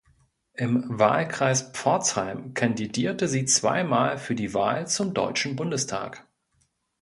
Im 0.55 0.97
Wahlkreis 0.97 1.69
Pforzheim 1.73 2.55
kandidierte 2.55 3.27
sie 3.27 3.45
zweimal 3.45 4.17
für 4.17 4.33
die 4.33 4.55
Wahl 4.55 4.87
zum 4.87 5.13
Deutschen 5.13 5.55
Bundestag. 5.55 6.25